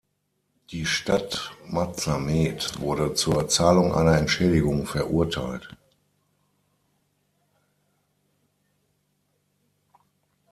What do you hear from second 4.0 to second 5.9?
Entschädigung verurteilt.